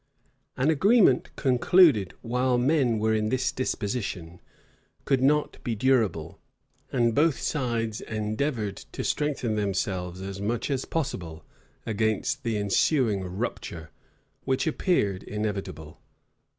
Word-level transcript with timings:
[*] 0.31 0.57
An 0.57 0.71
agreement 0.71 1.29
concluded 1.35 2.15
while 2.23 2.57
men 2.57 2.97
were 2.97 3.13
in 3.13 3.29
this 3.29 3.51
disposition, 3.51 4.41
could 5.05 5.21
not 5.21 5.63
be 5.63 5.75
durable; 5.75 6.39
and 6.91 7.13
both 7.13 7.37
sides 7.39 8.01
endeavored 8.01 8.77
to 8.77 9.03
strengthen 9.03 9.53
themselves 9.57 10.19
as 10.19 10.41
much 10.41 10.71
as 10.71 10.85
possible 10.85 11.45
against 11.85 12.41
the 12.41 12.57
ensuing 12.57 13.21
rupture, 13.25 13.91
which 14.43 14.65
appeared 14.65 15.21
inevitable. 15.21 16.01